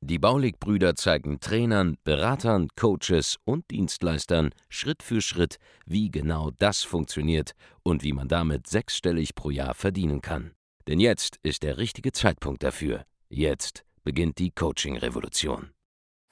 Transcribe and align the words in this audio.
Die 0.00 0.18
Baulig-Brüder 0.18 0.94
zeigen 0.94 1.40
Trainern, 1.40 1.96
Beratern, 2.04 2.68
Coaches 2.78 3.36
und 3.44 3.70
Dienstleistern 3.70 4.50
Schritt 4.68 5.02
für 5.02 5.20
Schritt, 5.20 5.56
wie 5.86 6.10
genau 6.10 6.50
das 6.58 6.82
funktioniert 6.82 7.52
und 7.82 8.02
wie 8.02 8.12
man 8.12 8.28
damit 8.28 8.66
sechsstellig 8.66 9.34
pro 9.34 9.50
Jahr 9.50 9.74
verdienen 9.74 10.20
kann. 10.20 10.52
Denn 10.86 11.00
jetzt 11.00 11.38
ist 11.42 11.62
der 11.62 11.78
richtige 11.78 12.12
Zeitpunkt 12.12 12.62
dafür. 12.62 13.04
Jetzt 13.28 13.84
beginnt 14.04 14.38
die 14.38 14.50
Coaching-Revolution. 14.50 15.70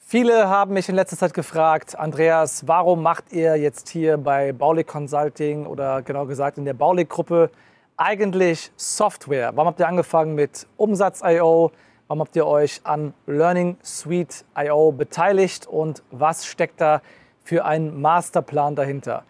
Viele 0.09 0.49
haben 0.49 0.73
mich 0.73 0.89
in 0.89 0.95
letzter 0.95 1.17
Zeit 1.17 1.35
gefragt, 1.35 1.99
Andreas, 1.99 2.69
warum 2.69 3.03
macht 3.03 3.33
ihr 3.33 3.57
jetzt 3.57 3.89
hier 3.89 4.17
bei 4.17 4.53
Baulig 4.53 4.87
Consulting 4.87 5.67
oder 5.67 6.01
genau 6.03 6.27
gesagt 6.27 6.59
in 6.59 6.65
der 6.65 6.75
Baulig-Gruppe 6.75 7.51
eigentlich 7.97 8.71
Software? 8.77 9.51
Warum 9.57 9.67
habt 9.67 9.81
ihr 9.81 9.89
angefangen 9.89 10.37
mit 10.37 10.69
Umsatz.io? 10.77 11.73
Warum 12.09 12.21
habt 12.21 12.37
ihr 12.37 12.47
euch 12.47 12.83
an 12.85 13.15
Learning 13.27 13.77
Suite 13.83 14.45
IO 14.57 14.93
beteiligt 14.93 15.67
und 15.67 16.05
was 16.13 16.47
steckt 16.47 16.81
da 16.81 17.03
für 17.43 17.65
ein 17.65 18.01
Masterplan 18.01 18.77
dahinter? 18.77 19.25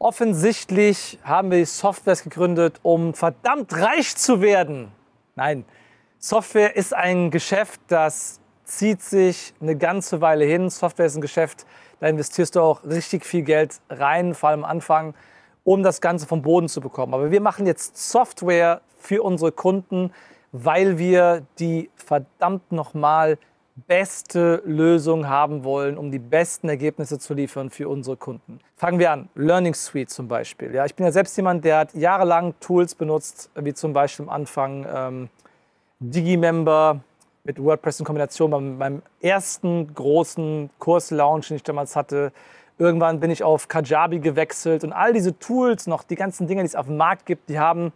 Offensichtlich 0.00 1.20
haben 1.22 1.52
wir 1.52 1.64
Softwares 1.64 2.24
gegründet, 2.24 2.80
um 2.82 3.14
verdammt 3.14 3.72
reich 3.76 4.16
zu 4.16 4.40
werden. 4.40 4.90
Nein, 5.36 5.64
Software 6.18 6.74
ist 6.74 6.92
ein 6.92 7.30
Geschäft, 7.30 7.80
das 7.86 8.40
zieht 8.64 9.02
sich 9.02 9.54
eine 9.60 9.76
ganze 9.76 10.20
Weile 10.20 10.46
hin. 10.46 10.68
Software 10.68 11.06
ist 11.06 11.14
ein 11.14 11.20
Geschäft, 11.20 11.64
da 12.00 12.08
investierst 12.08 12.56
du 12.56 12.60
auch 12.60 12.82
richtig 12.82 13.24
viel 13.24 13.42
Geld 13.42 13.80
rein, 13.88 14.34
vor 14.34 14.48
allem 14.48 14.64
am 14.64 14.70
Anfang, 14.70 15.14
um 15.62 15.84
das 15.84 16.00
Ganze 16.00 16.26
vom 16.26 16.42
Boden 16.42 16.68
zu 16.68 16.80
bekommen. 16.80 17.14
Aber 17.14 17.30
wir 17.30 17.40
machen 17.40 17.66
jetzt 17.66 18.10
Software 18.10 18.80
für 18.98 19.22
unsere 19.22 19.52
Kunden, 19.52 20.10
weil 20.64 20.98
wir 20.98 21.42
die 21.58 21.90
verdammt 21.96 22.72
nochmal 22.72 23.38
beste 23.86 24.62
Lösung 24.64 25.28
haben 25.28 25.64
wollen, 25.64 25.98
um 25.98 26.10
die 26.10 26.18
besten 26.18 26.68
Ergebnisse 26.70 27.18
zu 27.18 27.34
liefern 27.34 27.68
für 27.68 27.90
unsere 27.90 28.16
Kunden. 28.16 28.60
Fangen 28.76 28.98
wir 28.98 29.10
an, 29.10 29.28
Learning 29.34 29.74
Suite 29.74 30.08
zum 30.08 30.28
Beispiel. 30.28 30.74
Ja, 30.74 30.86
ich 30.86 30.94
bin 30.94 31.04
ja 31.04 31.12
selbst 31.12 31.36
jemand, 31.36 31.64
der 31.64 31.78
hat 31.78 31.94
jahrelang 31.94 32.54
Tools 32.60 32.94
benutzt, 32.94 33.50
wie 33.54 33.74
zum 33.74 33.92
Beispiel 33.92 34.24
am 34.24 34.30
Anfang 34.30 34.86
ähm, 34.90 35.28
Digimember 36.00 37.00
mit 37.44 37.62
WordPress 37.62 38.00
in 38.00 38.06
Kombination 38.06 38.50
beim, 38.50 38.78
meinem 38.78 39.02
ersten 39.20 39.92
großen 39.94 40.70
Kurs-Launch, 40.78 41.48
den 41.48 41.58
ich 41.58 41.62
damals 41.62 41.96
hatte. 41.96 42.32
Irgendwann 42.78 43.20
bin 43.20 43.30
ich 43.30 43.42
auf 43.42 43.68
Kajabi 43.68 44.20
gewechselt 44.20 44.84
und 44.84 44.92
all 44.92 45.12
diese 45.12 45.38
Tools, 45.38 45.86
noch 45.86 46.02
die 46.02 46.16
ganzen 46.16 46.46
Dinge, 46.46 46.62
die 46.62 46.66
es 46.66 46.76
auf 46.76 46.86
dem 46.86 46.96
Markt 46.96 47.26
gibt, 47.26 47.50
die 47.50 47.58
haben 47.58 47.92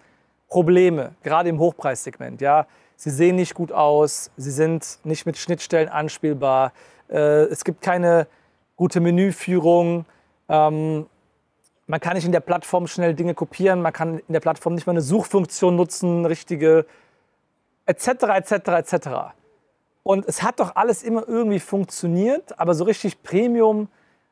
Probleme, 0.50 1.14
gerade 1.22 1.48
im 1.48 1.58
Hochpreissegment. 1.58 2.42
Ja? 2.42 2.66
Sie 2.96 3.10
sehen 3.10 3.36
nicht 3.36 3.54
gut 3.54 3.72
aus, 3.72 4.30
sie 4.36 4.50
sind 4.50 4.98
nicht 5.04 5.24
mit 5.24 5.38
Schnittstellen 5.38 5.88
anspielbar, 5.88 6.72
äh, 7.08 7.44
es 7.44 7.64
gibt 7.64 7.80
keine 7.80 8.26
gute 8.76 9.00
Menüführung, 9.00 10.04
ähm, 10.48 11.06
man 11.86 12.00
kann 12.00 12.14
nicht 12.14 12.26
in 12.26 12.32
der 12.32 12.40
Plattform 12.40 12.86
schnell 12.86 13.14
Dinge 13.14 13.34
kopieren, 13.34 13.80
man 13.80 13.92
kann 13.92 14.18
in 14.18 14.32
der 14.32 14.40
Plattform 14.40 14.74
nicht 14.74 14.86
mal 14.86 14.92
eine 14.92 15.00
Suchfunktion 15.00 15.76
nutzen, 15.76 16.26
richtige, 16.26 16.84
etc., 17.86 18.06
etc., 18.34 18.52
etc. 18.68 19.08
Und 20.02 20.26
es 20.26 20.42
hat 20.42 20.60
doch 20.60 20.76
alles 20.76 21.02
immer 21.02 21.28
irgendwie 21.28 21.60
funktioniert, 21.60 22.58
aber 22.58 22.74
so 22.74 22.84
richtig 22.84 23.22
Premium 23.22 23.88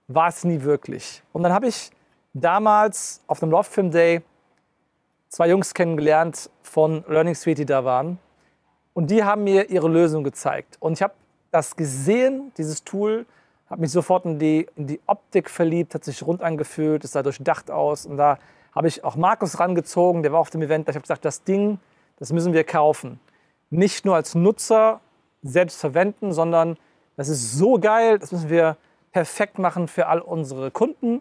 war 0.09 0.29
es 0.29 0.45
nie 0.45 0.63
wirklich. 0.63 1.23
Und 1.33 1.43
dann 1.43 1.53
habe 1.53 1.69
ich 1.69 1.91
damals 2.33 3.23
auf 3.27 3.43
einem 3.43 3.53
Love 3.53 3.65
Film 3.65 3.91
Day 3.91 4.23
zwei 5.29 5.49
Jungs 5.49 5.75
kennengelernt 5.75 6.51
von 6.63 7.05
Learning 7.09 7.35
Suite, 7.35 7.59
die 7.59 7.67
da 7.67 7.85
waren. 7.85 8.19
Und 8.95 9.11
die 9.11 9.23
haben 9.23 9.45
mir 9.45 9.71
ihre 9.71 9.89
Lösung 9.89 10.25
gezeigt. 10.25 10.77
Und 10.81 10.95
ich 10.95 11.03
habe 11.03 11.15
das 11.51 11.77
gesehen, 11.77 12.53
dieses 12.57 12.85
Tool, 12.85 13.27
habe 13.71 13.83
mich 13.83 13.93
sofort 13.93 14.25
in 14.25 14.39
die, 14.39 14.67
in 14.77 14.87
die 14.87 15.01
Optik 15.07 15.51
verliebt, 15.51 15.95
hat 15.95 16.05
sich 16.05 16.27
rund 16.27 16.43
angefühlt, 16.43 17.05
es 17.05 17.13
sah 17.13 17.23
durchdacht 17.23 17.71
aus. 17.71 18.07
Und 18.07 18.17
da 18.17 18.39
habe 18.75 18.89
ich 18.89 19.05
auch 19.05 19.17
Markus 19.17 19.61
rangezogen, 19.61 20.23
der 20.23 20.33
war 20.33 20.41
auf 20.41 20.51
dem 20.51 20.63
Event. 20.63 20.89
Ich 20.89 20.95
habe 20.95 21.03
gesagt, 21.03 21.25
das 21.25 21.45
Ding, 21.45 21.79
das 22.19 22.33
müssen 22.33 22.53
wir 22.53 22.65
kaufen. 22.65 23.21
Nicht 23.71 24.05
nur 24.05 24.15
als 24.15 24.35
Nutzer 24.35 25.01
selbst 25.43 25.79
verwenden, 25.79 26.33
sondern 26.33 26.77
das 27.17 27.29
ist 27.29 27.53
so 27.53 27.79
geil, 27.79 28.19
das 28.19 28.33
müssen 28.33 28.49
wir 28.51 28.77
perfekt 29.13 29.59
machen 29.59 29.89
für 29.89 30.07
all 30.07 30.21
unsere 30.21 30.71
Kunden. 30.71 31.21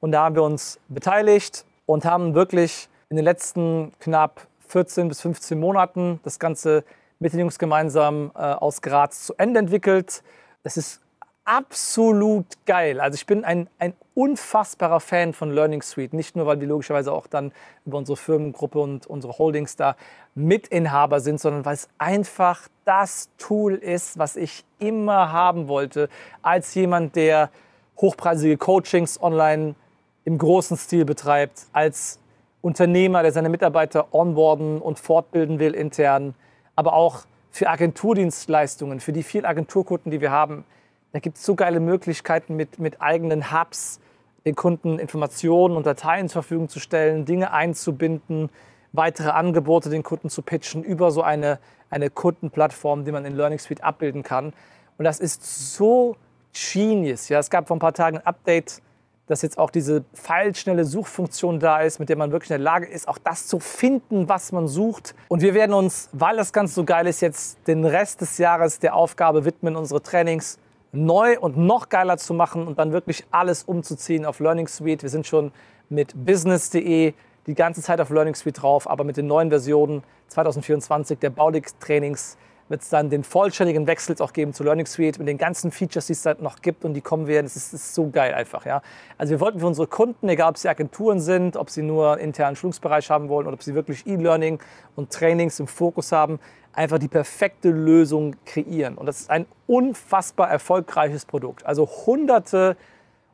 Und 0.00 0.12
da 0.12 0.24
haben 0.24 0.34
wir 0.34 0.42
uns 0.42 0.78
beteiligt 0.88 1.64
und 1.86 2.04
haben 2.04 2.34
wirklich 2.34 2.88
in 3.08 3.16
den 3.16 3.24
letzten 3.24 3.92
knapp 4.00 4.46
14 4.68 5.08
bis 5.08 5.20
15 5.20 5.58
Monaten 5.58 6.20
das 6.24 6.38
Ganze 6.38 6.84
mit 7.18 7.32
den 7.32 7.40
Jungs 7.40 7.58
gemeinsam 7.58 8.32
äh, 8.34 8.38
aus 8.38 8.82
Graz 8.82 9.24
zu 9.24 9.34
Ende 9.36 9.60
entwickelt. 9.60 10.22
Das 10.62 10.76
ist 10.76 11.00
absolut 11.44 12.46
geil. 12.66 13.00
Also 13.00 13.14
ich 13.14 13.24
bin 13.24 13.44
ein, 13.44 13.68
ein 13.78 13.94
unfassbarer 14.14 14.98
Fan 14.98 15.32
von 15.32 15.52
Learning 15.52 15.80
Suite. 15.80 16.12
Nicht 16.12 16.34
nur, 16.34 16.46
weil 16.46 16.60
wir 16.60 16.66
logischerweise 16.66 17.12
auch 17.12 17.28
dann 17.28 17.52
über 17.86 17.98
unsere 17.98 18.16
Firmengruppe 18.16 18.80
und 18.80 19.06
unsere 19.06 19.38
Holdings 19.38 19.76
da 19.76 19.96
Mitinhaber 20.34 21.20
sind, 21.20 21.40
sondern 21.40 21.64
weil 21.64 21.74
es 21.74 21.88
einfach 21.98 22.68
das 22.84 23.30
Tool 23.38 23.74
ist, 23.74 24.18
was 24.18 24.36
ich 24.36 24.64
immer 24.80 25.30
haben 25.32 25.68
wollte, 25.68 26.08
als 26.42 26.74
jemand, 26.74 27.14
der 27.14 27.50
hochpreisige 27.96 28.58
Coachings 28.58 29.22
online 29.22 29.76
im 30.24 30.38
großen 30.38 30.76
Stil 30.76 31.04
betreibt, 31.04 31.66
als 31.72 32.18
Unternehmer, 32.66 33.22
der 33.22 33.30
seine 33.30 33.48
Mitarbeiter 33.48 34.12
onboarden 34.12 34.82
und 34.82 34.98
fortbilden 34.98 35.60
will 35.60 35.72
intern, 35.72 36.34
aber 36.74 36.94
auch 36.94 37.20
für 37.52 37.68
Agenturdienstleistungen, 37.68 38.98
für 38.98 39.12
die 39.12 39.22
vielen 39.22 39.44
Agenturkunden, 39.44 40.10
die 40.10 40.20
wir 40.20 40.32
haben. 40.32 40.64
Da 41.12 41.20
gibt 41.20 41.36
es 41.36 41.44
so 41.44 41.54
geile 41.54 41.78
Möglichkeiten 41.78 42.56
mit, 42.56 42.80
mit 42.80 43.00
eigenen 43.00 43.52
Hubs, 43.52 44.00
den 44.44 44.56
Kunden 44.56 44.98
Informationen 44.98 45.76
und 45.76 45.86
Dateien 45.86 46.28
zur 46.28 46.42
Verfügung 46.42 46.68
zu 46.68 46.80
stellen, 46.80 47.24
Dinge 47.24 47.52
einzubinden, 47.52 48.50
weitere 48.90 49.30
Angebote 49.30 49.88
den 49.88 50.02
Kunden 50.02 50.28
zu 50.28 50.42
pitchen 50.42 50.82
über 50.82 51.12
so 51.12 51.22
eine, 51.22 51.60
eine 51.88 52.10
Kundenplattform, 52.10 53.04
die 53.04 53.12
man 53.12 53.24
in 53.24 53.36
Learning 53.36 53.60
Suite 53.60 53.84
abbilden 53.84 54.24
kann. 54.24 54.52
Und 54.98 55.04
das 55.04 55.20
ist 55.20 55.76
so 55.76 56.16
genius. 56.52 57.28
Ja, 57.28 57.38
es 57.38 57.48
gab 57.48 57.68
vor 57.68 57.76
ein 57.76 57.80
paar 57.80 57.94
Tagen 57.94 58.16
ein 58.16 58.26
Update 58.26 58.82
dass 59.26 59.42
jetzt 59.42 59.58
auch 59.58 59.70
diese 59.70 60.04
pfeilschnelle 60.14 60.84
Suchfunktion 60.84 61.58
da 61.58 61.80
ist, 61.80 61.98
mit 61.98 62.08
der 62.08 62.16
man 62.16 62.30
wirklich 62.32 62.50
in 62.50 62.54
der 62.54 62.64
Lage 62.64 62.86
ist, 62.86 63.08
auch 63.08 63.18
das 63.18 63.46
zu 63.46 63.58
finden, 63.58 64.28
was 64.28 64.52
man 64.52 64.68
sucht. 64.68 65.14
Und 65.28 65.42
wir 65.42 65.54
werden 65.54 65.74
uns, 65.74 66.08
weil 66.12 66.36
das 66.36 66.52
Ganze 66.52 66.74
so 66.74 66.84
geil 66.84 67.06
ist, 67.06 67.20
jetzt 67.20 67.58
den 67.66 67.84
Rest 67.84 68.20
des 68.20 68.38
Jahres 68.38 68.78
der 68.78 68.94
Aufgabe 68.94 69.44
widmen, 69.44 69.76
unsere 69.76 70.02
Trainings 70.02 70.58
neu 70.92 71.38
und 71.38 71.56
noch 71.56 71.88
geiler 71.88 72.16
zu 72.16 72.34
machen 72.34 72.66
und 72.66 72.78
dann 72.78 72.92
wirklich 72.92 73.24
alles 73.30 73.64
umzuziehen 73.64 74.24
auf 74.24 74.40
Learning 74.40 74.68
Suite. 74.68 75.02
Wir 75.02 75.10
sind 75.10 75.26
schon 75.26 75.52
mit 75.88 76.12
business.de 76.24 77.12
die 77.46 77.54
ganze 77.54 77.82
Zeit 77.82 78.00
auf 78.00 78.10
Learning 78.10 78.34
Suite 78.34 78.62
drauf, 78.62 78.88
aber 78.88 79.04
mit 79.04 79.16
den 79.16 79.26
neuen 79.26 79.50
Versionen 79.50 80.02
2024 80.28 81.18
der 81.18 81.30
Baulig-Trainings 81.30 82.36
wird 82.68 82.82
es 82.82 82.88
dann 82.88 83.10
den 83.10 83.24
vollständigen 83.24 83.86
Wechsel 83.86 84.16
auch 84.20 84.32
geben 84.32 84.52
zu 84.52 84.64
Learning 84.64 84.86
Suite 84.86 85.18
mit 85.18 85.28
den 85.28 85.38
ganzen 85.38 85.70
Features, 85.70 86.06
die 86.06 86.12
es 86.12 86.22
da 86.22 86.34
noch 86.38 86.62
gibt 86.62 86.84
und 86.84 86.94
die 86.94 87.00
kommen 87.00 87.26
werden. 87.26 87.46
Das 87.46 87.56
ist, 87.56 87.72
ist 87.72 87.94
so 87.94 88.10
geil 88.10 88.34
einfach. 88.34 88.66
Ja. 88.66 88.82
Also 89.18 89.32
wir 89.32 89.40
wollten 89.40 89.60
für 89.60 89.66
unsere 89.66 89.86
Kunden, 89.86 90.28
egal 90.28 90.50
ob 90.50 90.58
sie 90.58 90.68
Agenturen 90.68 91.20
sind, 91.20 91.56
ob 91.56 91.70
sie 91.70 91.82
nur 91.82 92.18
internen 92.18 92.56
Schulungsbereich 92.56 93.10
haben 93.10 93.28
wollen 93.28 93.46
oder 93.46 93.54
ob 93.54 93.62
sie 93.62 93.74
wirklich 93.74 94.06
E-Learning 94.06 94.58
und 94.96 95.12
Trainings 95.12 95.60
im 95.60 95.66
Fokus 95.66 96.12
haben, 96.12 96.40
einfach 96.72 96.98
die 96.98 97.08
perfekte 97.08 97.70
Lösung 97.70 98.36
kreieren. 98.44 98.96
Und 98.96 99.06
das 99.06 99.20
ist 99.20 99.30
ein 99.30 99.46
unfassbar 99.66 100.50
erfolgreiches 100.50 101.24
Produkt. 101.24 101.64
Also 101.64 101.88
hunderte 102.06 102.76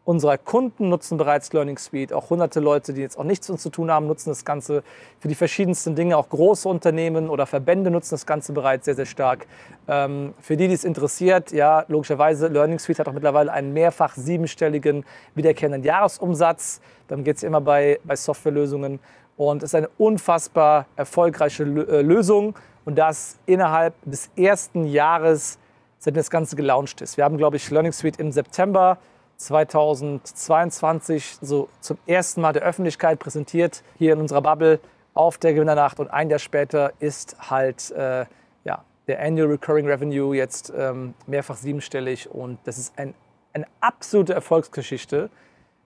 unserer 0.04 0.36
Kunden 0.36 0.88
nutzen 0.88 1.16
bereits 1.16 1.52
Learning 1.52 1.78
Suite. 1.78 2.12
Auch 2.12 2.30
hunderte 2.30 2.58
Leute, 2.58 2.92
die 2.92 3.00
jetzt 3.00 3.16
auch 3.16 3.24
nichts 3.24 3.48
mit 3.48 3.54
uns 3.54 3.62
zu 3.62 3.70
tun 3.70 3.90
haben, 3.90 4.06
nutzen 4.06 4.30
das 4.30 4.44
Ganze 4.44 4.82
für 5.20 5.28
die 5.28 5.34
verschiedensten 5.34 5.94
Dinge. 5.94 6.16
Auch 6.16 6.28
große 6.28 6.68
Unternehmen 6.68 7.28
oder 7.28 7.46
Verbände 7.46 7.90
nutzen 7.90 8.14
das 8.14 8.26
Ganze 8.26 8.52
bereits 8.52 8.86
sehr, 8.86 8.96
sehr 8.96 9.06
stark. 9.06 9.46
Ähm, 9.86 10.34
für 10.40 10.56
die, 10.56 10.66
die 10.66 10.74
es 10.74 10.84
interessiert, 10.84 11.52
ja, 11.52 11.84
logischerweise, 11.88 12.48
Learning 12.48 12.78
Suite 12.78 12.98
hat 12.98 13.08
auch 13.08 13.12
mittlerweile 13.12 13.52
einen 13.52 13.72
mehrfach 13.72 14.16
siebenstelligen 14.16 15.04
wiederkehrenden 15.36 15.84
Jahresumsatz. 15.84 16.80
Dann 17.06 17.22
geht 17.22 17.36
es 17.36 17.42
immer 17.44 17.60
bei, 17.60 18.00
bei 18.02 18.16
Softwarelösungen. 18.16 18.98
Und 19.36 19.62
es 19.62 19.70
ist 19.70 19.74
eine 19.76 19.88
unfassbar 19.98 20.86
erfolgreiche 20.96 21.62
äh, 21.62 22.02
Lösung. 22.02 22.54
Und 22.84 22.96
das 22.98 23.38
innerhalb 23.46 23.94
des 24.04 24.30
ersten 24.36 24.84
Jahres, 24.84 25.58
seitdem 25.98 26.18
das 26.18 26.30
Ganze 26.30 26.56
gelauncht 26.56 27.00
ist. 27.00 27.16
Wir 27.16 27.22
haben, 27.22 27.36
glaube 27.36 27.56
ich, 27.56 27.70
Learning 27.70 27.92
Suite 27.92 28.18
im 28.18 28.32
September 28.32 28.98
2022 29.36 31.38
so 31.40 31.68
zum 31.80 31.98
ersten 32.06 32.40
Mal 32.40 32.52
der 32.52 32.62
Öffentlichkeit 32.62 33.18
präsentiert, 33.18 33.82
hier 33.98 34.12
in 34.12 34.20
unserer 34.20 34.42
Bubble 34.42 34.80
auf 35.14 35.38
der 35.38 35.54
Gewinnernacht. 35.54 36.00
Und 36.00 36.08
ein 36.08 36.30
Jahr 36.30 36.38
später 36.38 36.92
ist 36.98 37.36
halt 37.50 37.90
äh, 37.92 38.26
ja, 38.64 38.84
der 39.06 39.20
Annual 39.20 39.48
Recurring 39.48 39.86
Revenue 39.86 40.36
jetzt 40.36 40.72
ähm, 40.76 41.14
mehrfach 41.26 41.56
siebenstellig. 41.56 42.30
Und 42.30 42.58
das 42.64 42.78
ist 42.78 42.98
ein, 42.98 43.14
eine 43.52 43.66
absolute 43.80 44.32
Erfolgsgeschichte. 44.32 45.30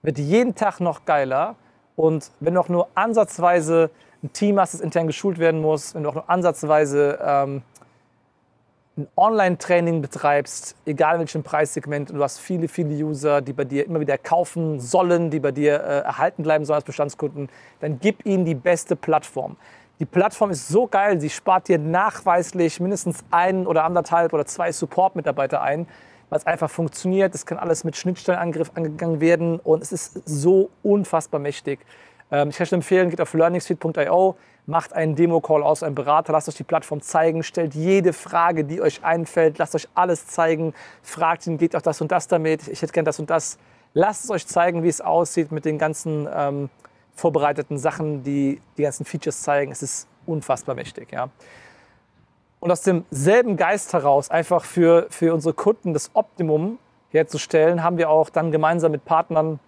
Wird 0.01 0.19
jeden 0.19 0.55
Tag 0.55 0.79
noch 0.79 1.05
geiler. 1.05 1.55
Und 1.95 2.31
wenn 2.39 2.53
du 2.53 2.59
auch 2.59 2.69
nur 2.69 2.87
ansatzweise 2.95 3.89
ein 4.23 4.31
Team 4.33 4.59
hast, 4.59 4.73
das 4.73 4.81
intern 4.81 5.07
geschult 5.07 5.39
werden 5.39 5.61
muss, 5.61 5.95
wenn 5.95 6.03
du 6.03 6.09
auch 6.09 6.15
nur 6.15 6.29
ansatzweise 6.29 7.19
ähm, 7.21 7.63
ein 8.97 9.07
Online-Training 9.15 10.01
betreibst, 10.01 10.75
egal 10.85 11.15
in 11.15 11.19
welchem 11.21 11.43
Preissegment, 11.43 12.09
und 12.09 12.17
du 12.17 12.23
hast 12.23 12.39
viele, 12.39 12.67
viele 12.67 12.89
User, 12.89 13.41
die 13.41 13.53
bei 13.53 13.63
dir 13.63 13.85
immer 13.85 13.99
wieder 13.99 14.17
kaufen 14.17 14.79
sollen, 14.79 15.29
die 15.29 15.39
bei 15.39 15.51
dir 15.51 15.75
äh, 15.75 15.99
erhalten 15.99 16.43
bleiben 16.43 16.65
sollen 16.65 16.77
als 16.77 16.85
Bestandskunden, 16.85 17.49
dann 17.79 17.99
gib 17.99 18.25
ihnen 18.25 18.45
die 18.45 18.55
beste 18.55 18.95
Plattform. 18.95 19.55
Die 19.99 20.05
Plattform 20.05 20.51
ist 20.51 20.67
so 20.67 20.87
geil, 20.87 21.19
sie 21.21 21.29
spart 21.29 21.67
dir 21.67 21.77
nachweislich 21.77 22.79
mindestens 22.79 23.23
ein 23.31 23.67
oder 23.67 23.83
anderthalb 23.83 24.33
oder 24.33 24.45
zwei 24.45 24.71
Support-Mitarbeiter 24.71 25.61
ein, 25.61 25.87
weil 26.29 26.39
es 26.39 26.45
einfach 26.45 26.69
funktioniert. 26.69 27.33
Es 27.35 27.45
kann 27.45 27.57
alles 27.57 27.83
mit 27.83 27.95
Schnittstellenangriff 27.95 28.71
angegangen 28.75 29.21
werden 29.21 29.59
und 29.59 29.81
es 29.81 29.91
ist 29.91 30.27
so 30.27 30.69
unfassbar 30.83 31.39
mächtig. 31.39 31.79
Ähm, 32.31 32.49
ich 32.49 32.57
kann 32.57 32.65
euch 32.65 32.73
empfehlen, 32.73 33.09
geht 33.09 33.21
auf 33.21 33.33
learningsfeed.io, 33.33 34.35
macht 34.67 34.93
einen 34.93 35.15
Demo-Call 35.15 35.63
aus, 35.63 35.81
einem 35.81 35.95
Berater, 35.95 36.33
lasst 36.33 36.49
euch 36.49 36.55
die 36.55 36.63
Plattform 36.63 37.01
zeigen, 37.01 37.41
stellt 37.41 37.73
jede 37.73 38.11
Frage, 38.11 38.65
die 38.65 38.81
euch 38.81 39.03
einfällt, 39.03 39.57
lasst 39.57 39.73
euch 39.75 39.87
alles 39.95 40.27
zeigen, 40.27 40.73
fragt 41.01 41.47
ihn, 41.47 41.57
geht 41.57 41.75
auch 41.75 41.81
das 41.81 42.01
und 42.01 42.11
das 42.11 42.27
damit, 42.27 42.67
ich 42.67 42.81
hätte 42.81 42.91
gern 42.91 43.05
das 43.05 43.17
und 43.17 43.29
das. 43.29 43.57
Lasst 43.93 44.25
es 44.25 44.29
euch 44.29 44.45
zeigen, 44.45 44.83
wie 44.83 44.89
es 44.89 44.99
aussieht 44.99 45.53
mit 45.53 45.63
den 45.63 45.77
ganzen 45.77 46.27
ähm, 46.31 46.69
vorbereiteten 47.15 47.77
Sachen, 47.77 48.23
die 48.23 48.61
die 48.77 48.83
ganzen 48.83 49.05
Features 49.05 49.41
zeigen. 49.41 49.71
Es 49.71 49.81
ist 49.81 50.07
unfassbar 50.25 50.75
mächtig. 50.75 51.13
Ja. 51.13 51.29
Und 52.59 52.69
aus 52.69 52.81
demselben 52.81 53.55
Geist 53.55 53.93
heraus, 53.93 54.29
einfach 54.29 54.65
für, 54.65 55.07
für 55.09 55.33
unsere 55.33 55.53
Kunden 55.53 55.93
das 55.93 56.11
Optimum 56.13 56.77
herzustellen, 57.09 57.83
haben 57.83 57.97
wir 57.97 58.09
auch 58.09 58.29
dann 58.29 58.51
gemeinsam 58.51 58.91
mit 58.91 59.05
Partnern 59.05 59.59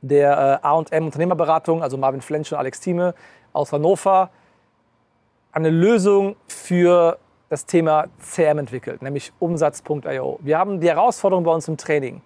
der 0.00 0.60
äh, 0.62 0.66
AM 0.66 1.06
Unternehmerberatung, 1.06 1.82
also 1.82 1.96
Marvin 1.96 2.20
Flensch 2.20 2.52
und 2.52 2.58
Alex 2.58 2.80
Thieme 2.80 3.14
aus 3.58 3.72
Hannover, 3.72 4.30
eine 5.52 5.70
Lösung 5.70 6.36
für 6.46 7.18
das 7.48 7.66
Thema 7.66 8.06
CRM 8.20 8.58
entwickelt, 8.58 9.02
nämlich 9.02 9.32
Umsatz.io. 9.38 10.38
Wir 10.42 10.58
haben 10.58 10.80
die 10.80 10.88
Herausforderung 10.88 11.44
bei 11.44 11.52
uns 11.52 11.66
im 11.66 11.76
Training 11.76 12.22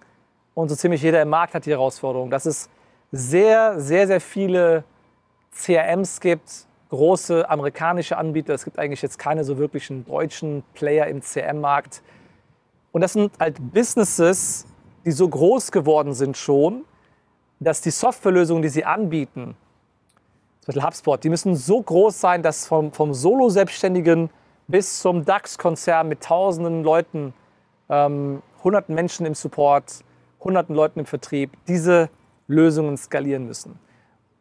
und 0.53 0.69
so 0.69 0.75
ziemlich 0.75 1.01
jeder 1.01 1.21
im 1.21 1.29
Markt 1.29 1.55
hat 1.55 1.65
die 1.65 1.71
Herausforderung, 1.71 2.29
dass 2.29 2.45
es 2.45 2.69
sehr, 3.11 3.79
sehr, 3.79 4.07
sehr 4.07 4.21
viele 4.21 4.83
CRMs 5.51 6.19
gibt, 6.19 6.67
große 6.89 7.49
amerikanische 7.49 8.17
Anbieter. 8.17 8.53
Es 8.53 8.63
gibt 8.65 8.77
eigentlich 8.77 9.01
jetzt 9.01 9.17
keine 9.17 9.43
so 9.43 9.57
wirklichen 9.57 10.05
deutschen 10.05 10.63
Player 10.73 11.07
im 11.07 11.21
CRM-Markt. 11.21 12.03
Und 12.91 13.01
das 13.01 13.13
sind 13.13 13.31
halt 13.39 13.57
Businesses, 13.73 14.67
die 15.05 15.11
so 15.11 15.27
groß 15.27 15.71
geworden 15.71 16.13
sind 16.13 16.37
schon, 16.37 16.85
dass 17.59 17.81
die 17.81 17.91
Softwarelösungen, 17.91 18.61
die 18.61 18.69
sie 18.69 18.85
anbieten, 18.85 19.55
zum 20.63 20.67
Beispiel 20.67 20.87
HubSpot, 20.87 21.21
die 21.21 21.29
müssen 21.29 21.57
so 21.57 21.81
groß 21.81 22.21
sein, 22.21 22.41
dass 22.41 22.65
vom, 22.65 22.93
vom 22.93 23.13
Solo-Selbstständigen 23.13 24.29
bis 24.69 25.01
zum 25.01 25.25
DAX-Konzern 25.25 26.07
mit 26.07 26.23
tausenden 26.23 26.85
Leuten, 26.85 27.33
ähm, 27.89 28.41
hunderten 28.63 28.95
Menschen 28.95 29.25
im 29.25 29.35
Support, 29.35 30.05
hunderten 30.39 30.73
Leuten 30.73 30.99
im 30.99 31.05
Vertrieb, 31.05 31.51
diese 31.67 32.09
Lösungen 32.47 32.95
skalieren 32.95 33.45
müssen. 33.45 33.77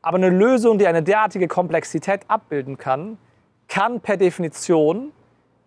Aber 0.00 0.16
eine 0.16 0.30
Lösung, 0.30 0.78
die 0.78 0.86
eine 0.86 1.02
derartige 1.02 1.48
Komplexität 1.48 2.20
abbilden 2.28 2.78
kann, 2.78 3.18
kann 3.66 4.00
per 4.00 4.16
Definition 4.16 5.10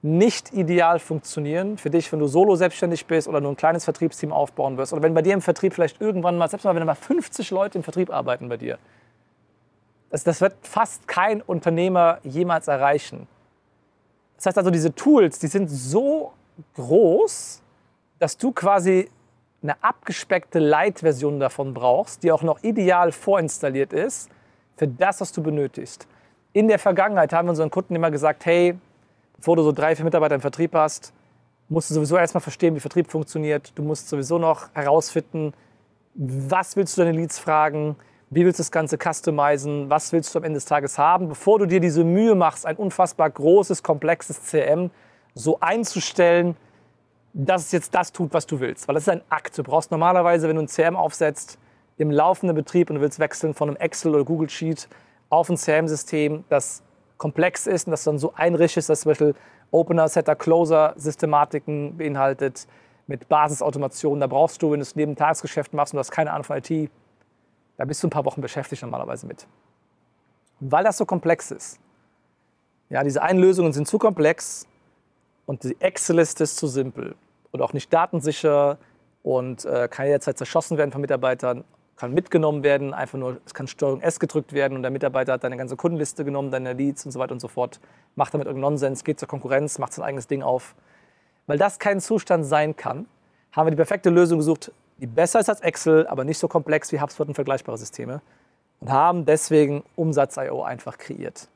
nicht 0.02 0.54
ideal 0.54 1.00
funktionieren 1.00 1.78
für 1.78 1.90
dich, 1.90 2.10
wenn 2.14 2.20
du 2.20 2.28
solo 2.28 2.56
selbstständig 2.56 3.08
bist 3.08 3.28
oder 3.28 3.42
nur 3.42 3.52
ein 3.52 3.58
kleines 3.58 3.84
Vertriebsteam 3.84 4.32
aufbauen 4.32 4.78
wirst. 4.78 4.94
Oder 4.94 5.04
wenn 5.04 5.14
bei 5.14 5.22
dir 5.22 5.34
im 5.34 5.42
Vertrieb 5.42 5.74
vielleicht 5.74 6.00
irgendwann 6.00 6.38
mal, 6.38 6.48
selbst 6.48 6.64
mal, 6.64 6.76
wenn 6.76 6.86
mal 6.86 6.96
50 6.96 7.52
Leute 7.52 7.78
im 7.78 7.84
Vertrieb 7.84 8.10
arbeiten 8.10 8.48
bei 8.48 8.56
dir. 8.56 8.78
Das, 10.10 10.24
das 10.24 10.42
wird 10.42 10.56
fast 10.62 11.08
kein 11.08 11.42
Unternehmer 11.42 12.20
jemals 12.24 12.68
erreichen. 12.68 13.28
Das 14.38 14.48
heißt 14.48 14.58
also, 14.58 14.72
diese 14.72 14.94
Tools, 14.94 15.40
die 15.40 15.48
sind 15.48 15.68
so 15.68 16.34
groß, 16.76 17.62
dass 18.20 18.38
du 18.38 18.52
quasi 18.52 19.10
eine 19.64 19.82
abgespeckte 19.84 20.60
Light-Version 20.60 21.40
davon 21.40 21.74
brauchst, 21.74 22.24
die 22.24 22.32
auch 22.32 22.44
noch 22.44 22.64
ideal 22.64 23.12
vorinstalliert 23.12 23.94
ist 23.94 24.30
für 24.78 24.88
das, 24.88 25.22
was 25.22 25.32
du 25.32 25.42
benötigst. 25.42 26.08
In 26.54 26.68
der 26.68 26.80
Vergangenheit 26.80 27.34
haben 27.34 27.48
wir 27.48 27.52
unseren 27.52 27.72
Kunden 27.72 27.96
immer 27.96 28.12
gesagt, 28.12 28.46
hey, 28.46 28.78
bevor 29.38 29.56
du 29.56 29.64
so 29.64 29.72
drei, 29.72 29.96
vier 29.96 30.06
Mitarbeiter 30.06 30.36
im 30.36 30.42
Vertrieb 30.42 30.74
hast, 30.76 31.14
musst 31.68 31.90
du 31.90 31.96
sowieso 31.96 32.18
erstmal 32.18 32.42
verstehen, 32.42 32.76
wie 32.76 32.80
Vertrieb 32.80 33.10
funktioniert. 33.10 33.72
Du 33.76 33.84
musst 33.84 34.08
sowieso 34.08 34.38
noch 34.38 34.70
herausfinden, 34.74 35.54
was 36.14 36.76
willst 36.76 36.98
du 36.98 37.02
deine 37.02 37.18
Leads 37.18 37.40
fragen, 37.40 37.96
wie 38.30 38.46
willst 38.46 38.60
du 38.60 38.64
das 38.64 38.72
Ganze 38.72 38.98
customizen, 38.98 39.90
was 39.90 40.12
willst 40.12 40.34
du 40.34 40.40
am 40.40 40.46
Ende 40.46 40.58
des 40.58 40.66
Tages 40.66 40.98
haben, 40.98 41.28
bevor 41.28 41.60
du 41.60 41.66
dir 41.66 41.80
diese 41.80 42.04
Mühe 42.04 42.36
machst, 42.36 42.66
ein 42.66 42.76
unfassbar 42.76 43.30
großes, 43.30 43.84
komplexes 43.84 44.44
CM 44.44 44.92
so 45.34 45.60
einzustellen, 45.60 46.56
dass 47.34 47.64
es 47.64 47.72
jetzt 47.72 47.94
das 47.94 48.12
tut, 48.12 48.34
was 48.34 48.46
du 48.46 48.60
willst. 48.60 48.88
Weil 48.88 48.96
das 48.96 49.04
ist 49.04 49.10
ein 49.10 49.22
Akt. 49.30 49.58
Du 49.58 49.64
brauchst 49.64 49.92
normalerweise, 49.92 50.48
wenn 50.48 50.56
du 50.56 50.64
ein 50.64 50.68
CM 50.68 50.96
aufsetzt, 50.96 51.60
im 51.98 52.12
laufenden 52.12 52.56
Betrieb 52.56 52.90
und 52.90 52.96
du 52.96 53.02
willst 53.02 53.20
wechseln 53.20 53.54
von 53.54 53.70
einem 53.70 53.78
Excel 53.78 54.14
oder 54.14 54.26
Google 54.26 54.50
Sheet 54.50 54.88
auf 55.30 55.50
ein 55.50 55.58
CM-System, 55.58 56.44
das 56.50 56.84
komplex 57.18 57.68
ist 57.68 57.88
und 57.88 57.92
das 57.92 58.04
dann 58.04 58.20
so 58.20 58.34
einrichtet 58.36 58.78
ist, 58.78 58.90
dass 58.90 59.02
zum 59.02 59.12
Beispiel 59.12 59.36
Opener, 59.72 60.08
Setter, 60.08 60.36
Closer 60.36 60.94
Systematiken 60.98 61.98
beinhaltet 61.98 62.68
mit 63.08 63.28
Basisautomation. 63.28 64.20
Da 64.20 64.28
brauchst 64.28 64.62
du, 64.62 64.72
wenn 64.72 64.80
du 64.80 64.84
es 64.84 64.96
neben 64.96 65.16
Tagesgeschäft 65.16 65.74
machst 65.74 65.94
und 65.94 65.98
du 65.98 66.00
hast 66.00 66.12
keine 66.12 66.32
Ahnung 66.32 66.44
von 66.44 66.58
IT, 66.58 66.90
da 67.78 67.86
bist 67.86 68.02
du 68.04 68.08
ein 68.08 68.10
paar 68.10 68.26
Wochen 68.26 68.42
beschäftigt 68.42 68.82
normalerweise 68.82 69.28
mit. 69.28 69.48
Und 70.62 70.72
weil 70.72 70.84
das 70.84 70.98
so 70.98 71.06
komplex 71.06 71.52
ist, 71.52 71.80
ja, 72.90 73.04
diese 73.04 73.22
Einlösungen 73.22 73.74
sind 73.74 73.88
zu 73.88 73.98
komplex 73.98 74.68
und 75.46 75.64
die 75.64 75.80
Excel-Liste 75.80 76.44
ist 76.44 76.58
zu 76.58 76.68
simpel 76.68 77.16
und 77.52 77.62
auch 77.62 77.74
nicht 77.74 77.92
datensicher 77.92 78.78
und 79.24 79.66
äh, 79.66 79.88
kann 79.90 80.06
jederzeit 80.06 80.38
zerschossen 80.38 80.78
werden 80.78 80.92
von 80.92 81.02
Mitarbeitern 81.02 81.64
kann 81.96 82.14
mitgenommen 82.14 82.64
werden, 82.64 82.94
einfach 82.94 83.18
nur, 83.18 83.40
es 83.46 83.54
kann 83.54 83.68
Steuerung 83.68 84.02
S 84.02 84.20
gedrückt 84.20 84.54
werden 84.54 84.76
und 84.76 84.82
der 84.82 84.92
Mitarbeiter 84.92 85.34
hat 85.34 85.44
deine 85.44 85.58
ganze 85.58 85.76
Kundenliste 85.76 86.26
genommen, 86.26 86.52
deine 86.52 86.74
Leads 86.74 87.06
und 87.06 87.12
so 87.12 87.20
weiter 87.20 87.32
und 87.32 87.40
so 87.40 87.48
fort, 87.48 87.80
macht 88.16 88.34
damit 88.34 88.48
irgendeinen 88.48 88.74
Nonsens, 88.74 89.04
geht 89.04 89.20
zur 89.20 89.28
Konkurrenz, 89.28 89.80
macht 89.80 89.94
sein 89.94 90.04
eigenes 90.04 90.28
Ding 90.28 90.44
auf. 90.44 90.76
Weil 91.48 91.58
das 91.58 91.80
kein 91.80 92.02
Zustand 92.02 92.46
sein 92.46 92.76
kann, 92.76 93.08
haben 93.52 93.68
wir 93.68 93.72
die 93.72 93.78
perfekte 93.78 94.10
Lösung 94.10 94.40
gesucht, 94.40 94.72
die 94.98 95.08
besser 95.08 95.40
ist 95.40 95.50
als 95.50 95.62
Excel, 95.62 96.08
aber 96.08 96.24
nicht 96.24 96.38
so 96.38 96.48
komplex 96.48 96.92
wie 96.92 97.00
HubSpot 97.00 97.28
und 97.28 97.36
vergleichbare 97.36 97.78
Systeme 97.78 98.22
und 98.80 98.92
haben 98.92 99.26
deswegen 99.26 99.84
Umsatz.io 99.96 100.64
einfach 100.64 100.98
kreiert. 100.98 101.48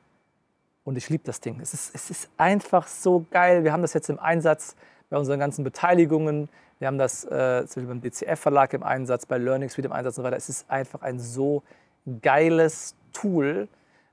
Und 0.84 0.96
ich 0.96 1.08
liebe 1.08 1.24
das 1.24 1.40
Ding. 1.40 1.60
Es 1.60 1.74
ist, 1.74 1.94
es 1.94 2.10
ist 2.10 2.30
einfach 2.36 2.86
so 2.86 3.26
geil. 3.30 3.64
Wir 3.64 3.72
haben 3.72 3.82
das 3.82 3.94
jetzt 3.94 4.08
im 4.08 4.18
Einsatz 4.18 4.74
bei 5.10 5.18
unseren 5.18 5.38
ganzen 5.38 5.62
Beteiligungen. 5.62 6.48
Wir 6.78 6.86
haben 6.86 6.98
das 6.98 7.24
äh, 7.24 7.66
zum 7.66 7.82
Beispiel 7.82 7.86
beim 7.86 8.00
DCF-Verlag 8.00 8.72
im 8.72 8.82
Einsatz, 8.82 9.26
bei 9.26 9.38
Learning 9.38 9.68
Suite 9.68 9.86
im 9.86 9.92
Einsatz 9.92 10.16
und 10.16 10.22
so 10.22 10.26
weiter. 10.26 10.36
Es 10.36 10.48
ist 10.48 10.70
einfach 10.70 11.02
ein 11.02 11.20
so 11.20 11.62
geiles 12.22 12.96
Tool, 13.12 13.68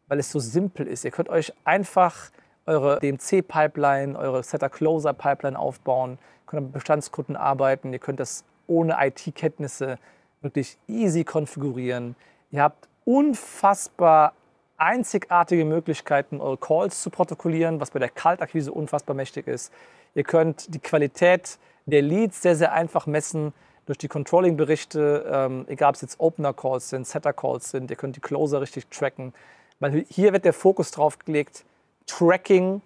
weil 0.07 0.19
es 0.19 0.31
so 0.31 0.39
simpel 0.39 0.87
ist. 0.87 1.05
Ihr 1.05 1.11
könnt 1.11 1.29
euch 1.29 1.53
einfach 1.63 2.31
eure 2.65 2.99
DMC-Pipeline, 2.99 4.17
eure 4.17 4.43
Setter-Closer-Pipeline 4.43 5.57
aufbauen, 5.57 6.19
könnt 6.45 6.63
mit 6.63 6.73
Bestandskunden 6.73 7.37
arbeiten, 7.37 7.93
ihr 7.93 7.99
könnt 7.99 8.19
das 8.19 8.43
ohne 8.67 8.97
IT-Kenntnisse 8.99 9.97
wirklich 10.41 10.77
easy 10.87 11.23
konfigurieren. 11.23 12.15
Ihr 12.51 12.61
habt 12.61 12.87
unfassbar 13.05 14.33
einzigartige 14.77 15.65
Möglichkeiten, 15.65 16.39
eure 16.39 16.57
Calls 16.57 17.01
zu 17.01 17.09
protokollieren, 17.09 17.79
was 17.79 17.91
bei 17.91 17.99
der 17.99 18.09
Kaltakquise 18.09 18.71
unfassbar 18.71 19.15
mächtig 19.15 19.47
ist. 19.47 19.73
Ihr 20.13 20.23
könnt 20.23 20.73
die 20.73 20.79
Qualität 20.79 21.57
der 21.85 22.01
Leads 22.01 22.41
sehr, 22.41 22.55
sehr 22.55 22.73
einfach 22.73 23.07
messen 23.07 23.53
durch 23.85 23.97
die 23.97 24.07
Controlling-Berichte, 24.07 25.25
ähm, 25.31 25.65
egal 25.69 25.89
ob 25.89 25.95
es 25.95 26.01
jetzt 26.01 26.19
Opener-Calls 26.19 26.89
sind, 26.89 27.07
Setter-Calls 27.07 27.71
sind, 27.71 27.89
ihr 27.89 27.95
könnt 27.95 28.17
die 28.17 28.21
Closer 28.21 28.61
richtig 28.61 28.87
tracken. 28.89 29.33
Weil 29.79 30.05
hier 30.09 30.33
wird 30.33 30.43
der 30.45 30.53
Fokus 30.53 30.91
drauf 30.91 31.17
gelegt, 31.19 31.63
Tracking 32.05 32.81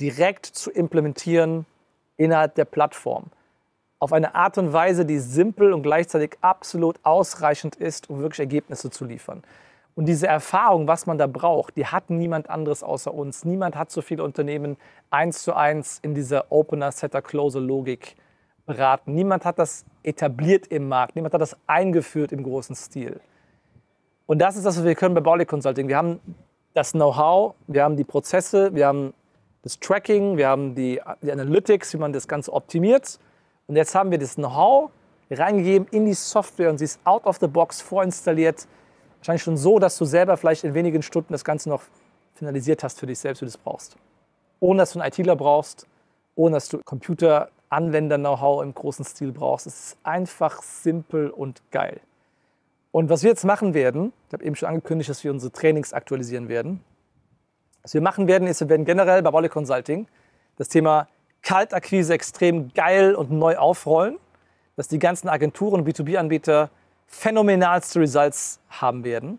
direkt 0.00 0.46
zu 0.46 0.70
implementieren 0.70 1.66
innerhalb 2.16 2.54
der 2.54 2.64
Plattform. 2.64 3.24
Auf 4.04 4.12
eine 4.12 4.34
Art 4.34 4.58
und 4.58 4.74
Weise, 4.74 5.06
die 5.06 5.18
simpel 5.18 5.72
und 5.72 5.82
gleichzeitig 5.82 6.36
absolut 6.42 7.00
ausreichend 7.04 7.74
ist, 7.76 8.10
um 8.10 8.20
wirklich 8.20 8.40
Ergebnisse 8.40 8.90
zu 8.90 9.06
liefern. 9.06 9.42
Und 9.94 10.04
diese 10.04 10.26
Erfahrung, 10.26 10.86
was 10.86 11.06
man 11.06 11.16
da 11.16 11.26
braucht, 11.26 11.78
die 11.78 11.86
hat 11.86 12.10
niemand 12.10 12.50
anderes 12.50 12.82
außer 12.82 13.14
uns. 13.14 13.46
Niemand 13.46 13.76
hat 13.76 13.90
so 13.90 14.02
viele 14.02 14.22
Unternehmen 14.22 14.76
eins 15.08 15.42
zu 15.42 15.54
eins 15.54 16.00
in 16.02 16.14
dieser 16.14 16.52
Opener-Setter-Closer-Logik 16.52 18.16
beraten. 18.66 19.14
Niemand 19.14 19.46
hat 19.46 19.58
das 19.58 19.86
etabliert 20.02 20.66
im 20.66 20.86
Markt. 20.86 21.16
Niemand 21.16 21.32
hat 21.32 21.40
das 21.40 21.56
eingeführt 21.66 22.30
im 22.30 22.42
großen 22.42 22.76
Stil. 22.76 23.22
Und 24.26 24.38
das 24.38 24.56
ist 24.56 24.66
das, 24.66 24.76
was 24.76 24.84
wir 24.84 24.96
können 24.96 25.14
bei 25.14 25.22
Baulig 25.22 25.48
Consulting. 25.48 25.88
Wir 25.88 25.96
haben 25.96 26.20
das 26.74 26.92
Know-how, 26.92 27.54
wir 27.68 27.82
haben 27.82 27.96
die 27.96 28.04
Prozesse, 28.04 28.74
wir 28.74 28.86
haben 28.86 29.14
das 29.62 29.80
Tracking, 29.80 30.36
wir 30.36 30.48
haben 30.48 30.74
die, 30.74 31.00
die 31.22 31.32
Analytics, 31.32 31.94
wie 31.94 31.98
man 31.98 32.12
das 32.12 32.28
Ganze 32.28 32.52
optimiert. 32.52 33.18
Und 33.66 33.76
jetzt 33.76 33.94
haben 33.94 34.10
wir 34.10 34.18
das 34.18 34.34
Know-how 34.34 34.90
reingegeben 35.30 35.88
in 35.90 36.06
die 36.06 36.14
Software 36.14 36.70
und 36.70 36.78
sie 36.78 36.84
ist 36.84 37.00
out 37.04 37.24
of 37.24 37.38
the 37.40 37.46
box 37.46 37.80
vorinstalliert. 37.80 38.66
Wahrscheinlich 39.18 39.42
schon 39.42 39.56
so, 39.56 39.78
dass 39.78 39.96
du 39.96 40.04
selber 40.04 40.36
vielleicht 40.36 40.64
in 40.64 40.74
wenigen 40.74 41.02
Stunden 41.02 41.32
das 41.32 41.44
Ganze 41.44 41.68
noch 41.68 41.82
finalisiert 42.34 42.84
hast 42.84 43.00
für 43.00 43.06
dich 43.06 43.18
selbst, 43.18 43.40
wie 43.40 43.46
du 43.46 43.50
es 43.50 43.56
brauchst. 43.56 43.96
Ohne 44.60 44.80
dass 44.80 44.92
du 44.92 45.00
einen 45.00 45.08
ITler 45.08 45.36
brauchst, 45.36 45.86
ohne 46.34 46.56
dass 46.56 46.68
du 46.68 46.78
Computer-Anwender-Know-how 46.84 48.62
im 48.62 48.74
großen 48.74 49.04
Stil 49.04 49.32
brauchst. 49.32 49.66
Es 49.66 49.86
ist 49.86 49.98
einfach 50.02 50.62
simpel 50.62 51.30
und 51.30 51.62
geil. 51.70 52.00
Und 52.90 53.08
was 53.08 53.22
wir 53.22 53.30
jetzt 53.30 53.44
machen 53.44 53.74
werden, 53.74 54.12
ich 54.28 54.34
habe 54.34 54.44
eben 54.44 54.54
schon 54.54 54.68
angekündigt, 54.68 55.10
dass 55.10 55.24
wir 55.24 55.32
unsere 55.32 55.52
Trainings 55.52 55.92
aktualisieren 55.92 56.48
werden. 56.48 56.84
Was 57.82 57.94
wir 57.94 58.00
machen 58.00 58.28
werden, 58.28 58.46
ist, 58.46 58.60
wir 58.60 58.68
werden 58.68 58.84
generell 58.84 59.22
bei 59.22 59.32
Wolle 59.32 59.48
Consulting 59.48 60.06
das 60.56 60.68
Thema 60.68 61.08
Kaltakquise 61.44 62.14
extrem 62.14 62.72
geil 62.72 63.14
und 63.14 63.30
neu 63.30 63.56
aufrollen, 63.56 64.18
dass 64.76 64.88
die 64.88 64.98
ganzen 64.98 65.28
Agenturen 65.28 65.82
und 65.82 65.88
B2B-Anbieter 65.88 66.70
phänomenalste 67.06 68.00
Results 68.00 68.60
haben 68.70 69.04
werden. 69.04 69.38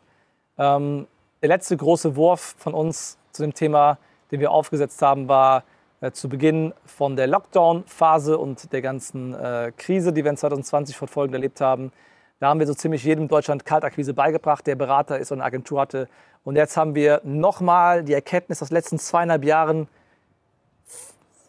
Ähm, 0.58 1.08
der 1.42 1.50
letzte 1.50 1.76
große 1.76 2.16
Wurf 2.16 2.56
von 2.58 2.74
uns 2.74 3.18
zu 3.32 3.42
dem 3.42 3.54
Thema, 3.54 3.98
den 4.32 4.40
wir 4.40 4.52
aufgesetzt 4.52 5.02
haben, 5.02 5.28
war 5.28 5.64
äh, 6.00 6.12
zu 6.12 6.30
Beginn 6.30 6.74
von 6.86 7.16
der 7.16 7.28
Lockdown-Phase 7.28 8.38
und 8.38 8.72
der 8.72 8.82
ganzen 8.82 9.34
äh, 9.34 9.72
Krise, 9.76 10.14
die 10.14 10.24
wir 10.24 10.32
in 10.32 10.38
2020 10.38 10.96
fortfolgend 10.96 11.34
erlebt 11.34 11.60
haben, 11.60 11.92
da 12.40 12.50
haben 12.50 12.60
wir 12.60 12.68
so 12.68 12.74
ziemlich 12.74 13.04
jedem 13.04 13.28
Deutschland 13.28 13.66
Kaltakquise 13.66 14.14
beigebracht, 14.14 14.68
der 14.68 14.76
Berater 14.76 15.18
ist 15.18 15.32
und 15.32 15.40
eine 15.40 15.46
Agentur 15.46 15.80
hatte. 15.80 16.10
Und 16.44 16.58
jetzt 16.58 16.76
haben 16.76 16.94
wir 16.94 17.22
nochmal 17.24 18.04
die 18.04 18.14
Erkenntnis 18.14 18.62
aus 18.62 18.70
den 18.70 18.76
letzten 18.76 19.00
zweieinhalb 19.00 19.46
Jahren 19.46 19.88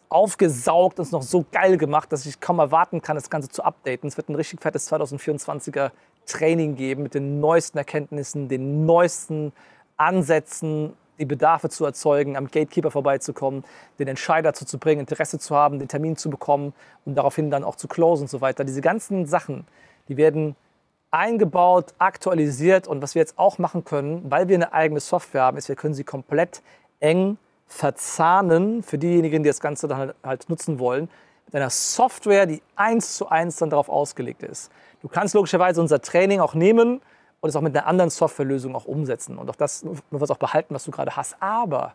aufgesaugt 0.09 0.99
und 0.99 1.05
es 1.05 1.11
noch 1.11 1.21
so 1.21 1.45
geil 1.51 1.77
gemacht, 1.77 2.11
dass 2.11 2.25
ich 2.25 2.39
kaum 2.39 2.59
erwarten 2.59 3.01
kann, 3.01 3.15
das 3.15 3.29
Ganze 3.29 3.49
zu 3.49 3.63
updaten. 3.63 4.07
Es 4.07 4.17
wird 4.17 4.29
ein 4.29 4.35
richtig 4.35 4.61
fettes 4.61 4.91
2024er 4.91 5.91
Training 6.25 6.75
geben 6.75 7.03
mit 7.03 7.13
den 7.13 7.39
neuesten 7.39 7.77
Erkenntnissen, 7.77 8.47
den 8.49 8.85
neuesten 8.85 9.53
Ansätzen, 9.97 10.93
die 11.19 11.25
Bedarfe 11.25 11.69
zu 11.69 11.85
erzeugen, 11.85 12.37
am 12.37 12.45
Gatekeeper 12.45 12.91
vorbeizukommen, 12.91 13.63
den 13.97 14.07
Entscheider 14.07 14.51
dazu 14.51 14.65
zu 14.65 14.77
bringen, 14.77 15.01
Interesse 15.01 15.39
zu 15.39 15.55
haben, 15.55 15.79
den 15.79 15.87
Termin 15.87 16.15
zu 16.15 16.29
bekommen 16.29 16.73
und 17.05 17.15
daraufhin 17.15 17.49
dann 17.49 17.63
auch 17.63 17.75
zu 17.75 17.87
closen 17.87 18.25
und 18.25 18.29
so 18.29 18.41
weiter. 18.41 18.63
Diese 18.63 18.81
ganzen 18.81 19.25
Sachen, 19.25 19.65
die 20.09 20.17
werden 20.17 20.55
eingebaut, 21.09 21.93
aktualisiert 21.97 22.87
und 22.87 23.01
was 23.01 23.15
wir 23.15 23.21
jetzt 23.21 23.39
auch 23.39 23.57
machen 23.57 23.83
können, 23.83 24.29
weil 24.29 24.47
wir 24.47 24.55
eine 24.55 24.73
eigene 24.73 24.99
Software 24.99 25.43
haben, 25.43 25.57
ist, 25.57 25.69
wir 25.69 25.75
können 25.75 25.93
sie 25.93 26.03
komplett 26.03 26.61
eng 26.99 27.37
verzahnen 27.67 28.81
für 28.83 28.97
diejenigen, 28.97 29.43
die 29.43 29.49
das 29.49 29.59
Ganze 29.59 29.87
dann 29.87 29.97
halt, 29.97 30.15
halt 30.23 30.49
nutzen 30.49 30.79
wollen, 30.79 31.09
mit 31.45 31.55
einer 31.55 31.69
Software, 31.69 32.45
die 32.45 32.61
eins 32.75 33.15
zu 33.15 33.29
eins 33.29 33.57
dann 33.57 33.69
darauf 33.69 33.89
ausgelegt 33.89 34.43
ist. 34.43 34.71
Du 35.01 35.07
kannst 35.07 35.33
logischerweise 35.33 35.79
unser 35.79 36.01
Training 36.01 36.39
auch 36.39 36.53
nehmen 36.53 37.01
und 37.39 37.49
es 37.49 37.55
auch 37.55 37.61
mit 37.61 37.75
einer 37.77 37.87
anderen 37.87 38.09
Softwarelösung 38.09 38.75
auch 38.75 38.85
umsetzen 38.85 39.37
und 39.37 39.49
auch 39.49 39.55
das 39.55 39.83
nur 39.83 39.95
was 40.09 40.31
auch 40.31 40.37
behalten, 40.37 40.73
was 40.73 40.83
du 40.83 40.91
gerade 40.91 41.15
hast. 41.15 41.37
Aber 41.39 41.93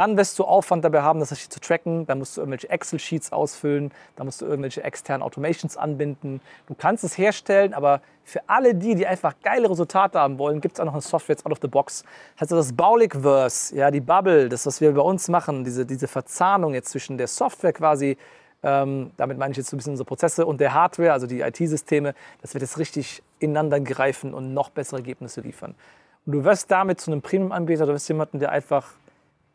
dann 0.00 0.16
wirst 0.16 0.38
du 0.38 0.44
Aufwand 0.44 0.82
dabei 0.82 1.02
haben, 1.02 1.20
das 1.20 1.28
zu 1.50 1.60
tracken. 1.60 2.06
Dann 2.06 2.20
musst 2.20 2.34
du 2.34 2.40
irgendwelche 2.40 2.70
Excel-Sheets 2.70 3.32
ausfüllen. 3.32 3.92
Dann 4.16 4.24
musst 4.24 4.40
du 4.40 4.46
irgendwelche 4.46 4.82
externen 4.82 5.22
Automations 5.22 5.76
anbinden. 5.76 6.40
Du 6.68 6.74
kannst 6.74 7.04
es 7.04 7.18
herstellen, 7.18 7.74
aber 7.74 8.00
für 8.24 8.40
alle 8.46 8.74
die, 8.74 8.94
die 8.94 9.06
einfach 9.06 9.34
geile 9.42 9.68
Resultate 9.68 10.18
haben 10.18 10.38
wollen, 10.38 10.62
gibt 10.62 10.76
es 10.76 10.80
auch 10.80 10.86
noch 10.86 10.94
eine 10.94 11.02
Software 11.02 11.34
jetzt 11.34 11.44
out 11.44 11.52
of 11.52 11.58
the 11.60 11.68
box. 11.68 12.02
Also 12.38 12.56
das 12.56 12.72
Baulig-Verse, 12.72 13.76
ja, 13.76 13.90
die 13.90 14.00
Bubble, 14.00 14.48
das, 14.48 14.64
was 14.64 14.80
wir 14.80 14.94
bei 14.94 15.02
uns 15.02 15.28
machen, 15.28 15.64
diese, 15.64 15.84
diese 15.84 16.08
Verzahnung 16.08 16.72
jetzt 16.72 16.88
zwischen 16.88 17.18
der 17.18 17.26
Software 17.26 17.74
quasi, 17.74 18.16
ähm, 18.62 19.10
damit 19.18 19.36
meine 19.36 19.50
ich 19.50 19.58
jetzt 19.58 19.68
so 19.68 19.76
ein 19.76 19.80
bisschen 19.80 19.92
unsere 19.92 20.06
Prozesse 20.06 20.46
und 20.46 20.62
der 20.62 20.72
Hardware, 20.72 21.12
also 21.12 21.26
die 21.26 21.42
IT-Systeme, 21.42 22.14
das 22.40 22.54
wird 22.54 22.62
jetzt 22.62 22.78
richtig 22.78 23.22
ineinander 23.38 23.78
greifen 23.80 24.32
und 24.32 24.54
noch 24.54 24.70
bessere 24.70 24.96
Ergebnisse 24.96 25.42
liefern. 25.42 25.74
Und 26.24 26.32
du 26.32 26.44
wirst 26.44 26.70
damit 26.70 27.02
zu 27.02 27.10
einem 27.10 27.20
Premium-Anbieter, 27.20 27.84
du 27.84 27.92
wirst 27.92 28.08
jemanden, 28.08 28.38
der 28.38 28.50
einfach 28.50 28.94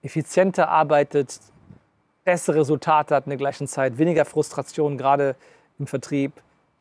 effizienter 0.06 0.70
arbeitet, 0.70 1.40
bessere 2.24 2.58
Resultate 2.58 3.16
hat 3.16 3.26
in 3.26 3.32
der 3.32 3.38
gleichen 3.38 3.68
Zeit, 3.68 3.98
weniger 3.98 4.24
Frustration, 4.26 4.98
gerade 4.98 5.36
im 5.80 5.88
Vertrieb, 5.88 6.32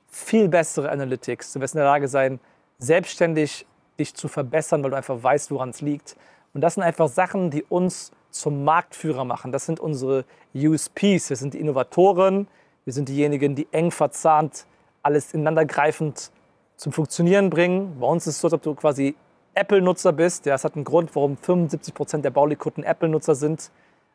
viel 0.09 0.49
bessere 0.49 0.91
Analytics. 0.91 1.55
Du 1.55 1.61
wirst 1.61 1.75
in 1.75 1.79
der 1.79 1.87
Lage 1.87 2.07
sein, 2.07 2.39
selbstständig 2.79 3.67
dich 3.99 4.15
zu 4.15 4.29
verbessern, 4.29 4.83
weil 4.83 4.91
du 4.91 4.97
einfach 4.97 5.23
weißt, 5.23 5.51
woran 5.51 5.71
es 5.71 5.81
liegt. 5.81 6.17
Und 6.53 6.61
das 6.61 6.75
sind 6.75 6.83
einfach 6.83 7.09
Sachen, 7.09 7.51
die 7.51 7.63
uns 7.65 8.13
zum 8.31 8.65
Marktführer 8.65 9.25
machen. 9.25 9.53
Das 9.53 9.67
sind 9.67 9.81
unsere 9.81 10.25
USPs. 10.55 11.31
Wir 11.31 11.37
sind 11.37 11.55
die 11.55 11.61
Innovatoren. 11.61 12.47
Wir 12.85 12.93
sind 12.93 13.09
diejenigen, 13.09 13.55
die 13.55 13.67
eng 13.73 13.91
verzahnt 13.91 14.67
alles 15.03 15.35
ineinandergreifend 15.35 16.31
zum 16.77 16.93
Funktionieren 16.93 17.51
bringen. 17.51 17.99
Bei 18.01 18.07
uns 18.07 18.27
ist 18.27 18.37
es 18.37 18.41
so, 18.41 18.53
ob 18.53 18.63
du 18.63 18.75
quasi 18.75 19.17
Apple-Nutzer 19.55 20.13
bist, 20.13 20.47
ja, 20.47 20.55
das 20.55 20.65
hat 20.65 20.75
einen 20.75 20.85
Grund, 20.85 21.15
warum 21.15 21.37
75 21.37 21.95
Prozent 21.95 22.25
der 22.25 22.31
Baulikunden 22.31 22.85
Apple-Nutzer 22.85 23.35
sind, 23.35 23.71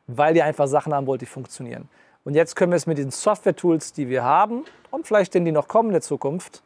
weil 0.08 0.36
ihr 0.36 0.46
einfach 0.46 0.67
Sachen 0.67 0.93
haben 0.93 1.08
wollt, 1.08 1.22
die 1.22 1.25
funktionieren. 1.25 1.89
Und 2.24 2.36
jetzt 2.36 2.55
können 2.55 2.72
wir 2.72 2.77
es 2.77 2.88
mit 2.88 2.98
diesen 2.98 3.12
Software-Tools, 3.12 3.93
die 3.93 4.10
wir 4.10 4.24
haben 4.24 4.65
und 4.91 5.08
vielleicht 5.08 5.34
denen, 5.34 5.46
die 5.46 5.51
noch 5.51 5.67
kommen 5.67 5.89
in 5.89 5.93
der 5.93 6.01
Zukunft, 6.01 6.63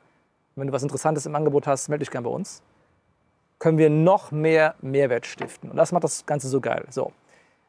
wenn 0.56 0.68
du 0.68 0.74
was 0.74 0.84
Interessantes 0.84 1.26
im 1.26 1.36
Angebot 1.36 1.68
hast, 1.68 1.90
melde 1.90 2.04
dich 2.04 2.12
gerne 2.12 2.28
bei 2.28 2.34
uns, 2.34 2.62
können 3.60 3.78
wir 3.78 3.90
noch 3.90 4.32
mehr 4.32 4.76
Mehrwert 4.82 5.26
stiften. 5.26 5.70
Und 5.70 5.78
das 5.78 5.92
macht 5.92 6.04
das 6.04 6.26
Ganze 6.26 6.48
so 6.48 6.60
geil. 6.60 6.86
So. 6.90 7.12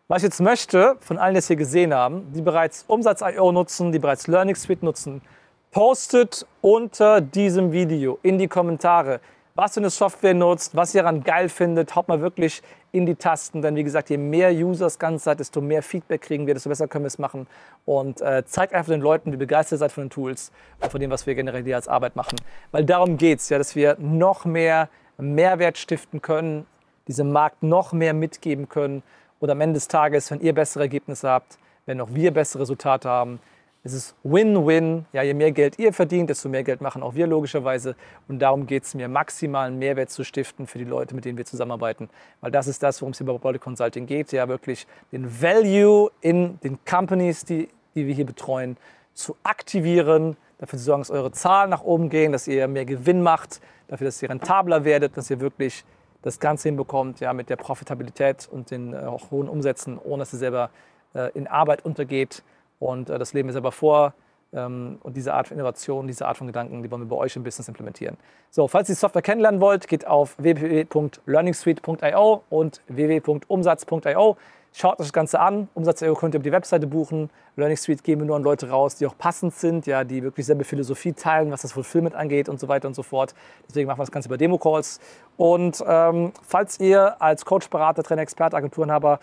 Was 0.08 0.18
ich 0.18 0.24
jetzt 0.24 0.40
möchte, 0.40 0.96
von 1.00 1.18
allen, 1.18 1.34
die 1.34 1.38
es 1.38 1.46
hier 1.46 1.56
gesehen 1.56 1.94
haben, 1.94 2.32
die 2.32 2.42
bereits 2.42 2.84
Umsatz.io 2.88 3.52
nutzen, 3.52 3.92
die 3.92 3.98
bereits 3.98 4.26
Learning 4.26 4.54
Suite 4.54 4.82
nutzen, 4.82 5.22
postet 5.70 6.46
unter 6.60 7.20
diesem 7.20 7.72
Video 7.72 8.18
in 8.22 8.38
die 8.38 8.48
Kommentare, 8.48 9.20
was 9.54 9.74
für 9.74 9.80
eine 9.80 9.90
Software 9.90 10.34
nutzt, 10.34 10.74
was 10.74 10.94
ihr 10.94 11.02
daran 11.02 11.22
geil 11.22 11.48
findet. 11.48 11.94
Haut 11.94 12.08
mal 12.08 12.20
wirklich 12.20 12.60
in 12.90 13.06
die 13.06 13.14
Tasten, 13.14 13.62
denn 13.62 13.76
wie 13.76 13.84
gesagt, 13.84 14.10
je 14.10 14.16
mehr 14.16 14.50
Users 14.52 14.98
ganz 14.98 15.24
seid, 15.24 15.38
desto 15.38 15.60
mehr 15.60 15.82
Feedback 15.82 16.22
kriegen 16.22 16.46
wir, 16.46 16.54
desto 16.54 16.68
besser 16.68 16.88
können 16.88 17.04
wir 17.04 17.08
es 17.08 17.18
machen. 17.18 17.46
Und 17.84 18.20
äh, 18.20 18.44
zeigt 18.44 18.74
einfach 18.74 18.92
den 18.92 19.00
Leuten, 19.00 19.32
wie 19.32 19.36
begeistert 19.36 19.76
ihr 19.76 19.78
seid 19.78 19.92
von 19.92 20.04
den 20.04 20.10
Tools 20.10 20.50
und 20.80 20.90
von 20.90 21.00
dem, 21.00 21.10
was 21.10 21.26
wir 21.26 21.34
generell 21.36 21.62
hier 21.62 21.76
als 21.76 21.86
Arbeit 21.86 22.16
machen. 22.16 22.36
Weil 22.72 22.84
darum 22.84 23.16
geht 23.16 23.38
es, 23.38 23.48
ja, 23.48 23.58
dass 23.58 23.76
wir 23.76 23.96
noch 24.00 24.44
mehr 24.44 24.88
Mehrwert 25.18 25.78
stiften 25.78 26.20
können, 26.20 26.66
diesem 27.06 27.30
Markt 27.30 27.62
noch 27.62 27.92
mehr 27.92 28.12
mitgeben 28.12 28.68
können. 28.68 29.04
Und 29.38 29.50
am 29.50 29.60
Ende 29.60 29.74
des 29.74 29.86
Tages, 29.86 30.30
wenn 30.32 30.40
ihr 30.40 30.52
bessere 30.52 30.84
Ergebnisse 30.84 31.28
habt, 31.28 31.58
wenn 31.86 32.00
auch 32.00 32.08
wir 32.10 32.32
bessere 32.32 32.62
Resultate 32.62 33.08
haben, 33.08 33.38
es 33.84 33.92
ist 33.92 34.16
Win-Win. 34.24 35.04
Ja, 35.12 35.22
je 35.22 35.34
mehr 35.34 35.52
Geld 35.52 35.78
ihr 35.78 35.92
verdient, 35.92 36.30
desto 36.30 36.48
mehr 36.48 36.64
Geld 36.64 36.80
machen 36.80 37.02
auch 37.02 37.14
wir 37.14 37.26
logischerweise. 37.26 37.96
Und 38.28 38.38
darum 38.38 38.66
geht 38.66 38.84
es 38.84 38.94
mir, 38.94 39.08
maximalen 39.08 39.78
Mehrwert 39.78 40.08
zu 40.08 40.24
stiften 40.24 40.66
für 40.66 40.78
die 40.78 40.84
Leute, 40.84 41.14
mit 41.14 41.26
denen 41.26 41.36
wir 41.36 41.44
zusammenarbeiten. 41.44 42.08
Weil 42.40 42.50
das 42.50 42.66
ist 42.66 42.82
das, 42.82 43.02
worum 43.02 43.12
es 43.12 43.18
hier 43.18 43.26
bei 43.26 43.36
Body 43.36 43.58
Consulting 43.58 44.06
geht. 44.06 44.32
Ja, 44.32 44.48
wirklich 44.48 44.86
den 45.12 45.42
Value 45.42 46.10
in 46.22 46.58
den 46.60 46.78
Companies, 46.86 47.44
die, 47.44 47.68
die 47.94 48.06
wir 48.06 48.14
hier 48.14 48.24
betreuen, 48.24 48.78
zu 49.12 49.36
aktivieren, 49.42 50.38
dafür 50.56 50.78
zu 50.78 50.84
sorgen, 50.86 51.02
dass 51.02 51.10
eure 51.10 51.30
Zahlen 51.32 51.68
nach 51.68 51.82
oben 51.82 52.08
gehen, 52.08 52.32
dass 52.32 52.48
ihr 52.48 52.66
mehr 52.68 52.86
Gewinn 52.86 53.20
macht, 53.20 53.60
dafür, 53.88 54.06
dass 54.06 54.22
ihr 54.22 54.30
rentabler 54.30 54.84
werdet, 54.84 55.18
dass 55.18 55.28
ihr 55.28 55.40
wirklich 55.40 55.84
das 56.22 56.40
Ganze 56.40 56.70
hinbekommt, 56.70 57.20
ja, 57.20 57.34
mit 57.34 57.50
der 57.50 57.56
Profitabilität 57.56 58.48
und 58.50 58.70
den 58.70 58.94
äh, 58.94 59.06
hohen 59.30 59.46
Umsätzen, 59.46 59.98
ohne 60.02 60.22
dass 60.22 60.32
ihr 60.32 60.38
selber 60.38 60.70
äh, 61.12 61.30
in 61.34 61.46
Arbeit 61.46 61.84
untergeht. 61.84 62.42
Und 62.78 63.10
äh, 63.10 63.18
das 63.18 63.32
leben 63.32 63.48
wir 63.48 63.52
selber 63.52 63.72
vor. 63.72 64.14
Ähm, 64.52 64.98
und 65.02 65.16
diese 65.16 65.34
Art 65.34 65.48
von 65.48 65.56
Innovation, 65.56 66.06
diese 66.06 66.26
Art 66.26 66.36
von 66.36 66.46
Gedanken, 66.46 66.82
die 66.82 66.90
wollen 66.90 67.02
wir 67.02 67.08
bei 67.08 67.16
euch 67.16 67.36
im 67.36 67.42
Business 67.42 67.68
implementieren. 67.68 68.16
So, 68.50 68.68
falls 68.68 68.88
ihr 68.88 68.94
die 68.94 69.00
Software 69.00 69.22
kennenlernen 69.22 69.60
wollt, 69.60 69.88
geht 69.88 70.06
auf 70.06 70.36
www.learningsuite.io 70.38 72.42
und 72.50 72.82
www.umsatz.io. 72.88 74.36
Schaut 74.76 74.94
euch 74.94 75.06
das 75.06 75.12
Ganze 75.12 75.38
an. 75.38 75.68
Umsatz.io 75.74 76.14
könnt 76.14 76.34
ihr 76.34 76.38
über 76.38 76.44
die 76.44 76.52
Webseite 76.52 76.88
buchen. 76.88 77.30
Learning 77.54 77.76
Suite 77.76 78.02
geben 78.02 78.22
wir 78.22 78.26
nur 78.26 78.34
an 78.34 78.42
Leute 78.42 78.70
raus, 78.70 78.96
die 78.96 79.06
auch 79.06 79.16
passend 79.16 79.54
sind, 79.54 79.86
ja, 79.86 80.02
die 80.02 80.24
wirklich 80.24 80.46
selbe 80.46 80.64
Philosophie 80.64 81.12
teilen, 81.12 81.52
was 81.52 81.62
das 81.62 81.70
Fulfillment 81.70 82.16
angeht 82.16 82.48
und 82.48 82.58
so 82.58 82.66
weiter 82.66 82.88
und 82.88 82.94
so 82.94 83.04
fort. 83.04 83.36
Deswegen 83.68 83.86
machen 83.86 84.00
wir 84.00 84.02
das 84.02 84.10
Ganze 84.10 84.28
über 84.28 84.36
Demo-Calls. 84.36 84.98
Und 85.36 85.80
ähm, 85.86 86.32
falls 86.42 86.80
ihr 86.80 87.22
als 87.22 87.44
Coach, 87.44 87.70
Berater, 87.70 88.02
Trainer, 88.02 88.22
Experte, 88.22 88.56
Agenturenhaber 88.56 89.20